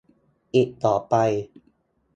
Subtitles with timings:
[0.55, 1.15] อีกต่อไป